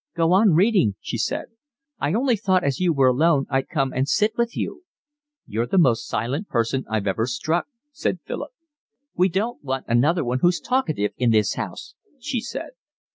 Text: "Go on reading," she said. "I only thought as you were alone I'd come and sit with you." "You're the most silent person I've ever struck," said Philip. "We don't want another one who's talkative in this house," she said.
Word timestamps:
"Go 0.15 0.31
on 0.33 0.55
reading," 0.55 0.95
she 0.99 1.19
said. 1.19 1.49
"I 1.99 2.15
only 2.15 2.35
thought 2.35 2.63
as 2.63 2.79
you 2.79 2.91
were 2.91 3.07
alone 3.09 3.45
I'd 3.51 3.69
come 3.69 3.93
and 3.93 4.09
sit 4.09 4.35
with 4.35 4.57
you." 4.57 4.81
"You're 5.45 5.67
the 5.67 5.77
most 5.77 6.07
silent 6.07 6.47
person 6.47 6.85
I've 6.89 7.05
ever 7.05 7.27
struck," 7.27 7.67
said 7.91 8.17
Philip. 8.25 8.49
"We 9.15 9.29
don't 9.29 9.63
want 9.63 9.85
another 9.87 10.23
one 10.23 10.39
who's 10.39 10.59
talkative 10.59 11.11
in 11.17 11.29
this 11.29 11.53
house," 11.53 11.93
she 12.17 12.39
said. 12.41 12.71